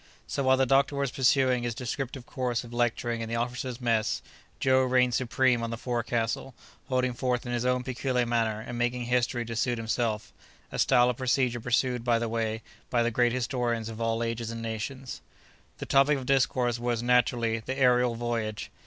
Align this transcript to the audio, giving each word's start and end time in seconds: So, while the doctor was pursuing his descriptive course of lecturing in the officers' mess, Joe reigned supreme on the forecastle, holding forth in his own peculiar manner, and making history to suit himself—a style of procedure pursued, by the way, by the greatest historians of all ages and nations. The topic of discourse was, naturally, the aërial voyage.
So, 0.25 0.41
while 0.41 0.57
the 0.57 0.65
doctor 0.65 0.95
was 0.95 1.11
pursuing 1.11 1.61
his 1.61 1.75
descriptive 1.75 2.25
course 2.25 2.63
of 2.63 2.73
lecturing 2.73 3.21
in 3.21 3.29
the 3.29 3.35
officers' 3.35 3.79
mess, 3.79 4.23
Joe 4.59 4.81
reigned 4.81 5.13
supreme 5.13 5.61
on 5.61 5.69
the 5.69 5.77
forecastle, 5.77 6.55
holding 6.89 7.13
forth 7.13 7.45
in 7.45 7.51
his 7.51 7.65
own 7.65 7.83
peculiar 7.83 8.25
manner, 8.25 8.61
and 8.61 8.79
making 8.79 9.05
history 9.05 9.45
to 9.45 9.55
suit 9.55 9.77
himself—a 9.77 10.79
style 10.79 11.11
of 11.11 11.17
procedure 11.17 11.59
pursued, 11.59 12.03
by 12.03 12.17
the 12.17 12.27
way, 12.29 12.63
by 12.89 13.03
the 13.03 13.11
greatest 13.11 13.35
historians 13.35 13.89
of 13.89 14.01
all 14.01 14.23
ages 14.23 14.49
and 14.49 14.63
nations. 14.63 15.21
The 15.77 15.85
topic 15.85 16.17
of 16.17 16.25
discourse 16.25 16.79
was, 16.79 17.03
naturally, 17.03 17.59
the 17.59 17.75
aërial 17.75 18.17
voyage. 18.17 18.71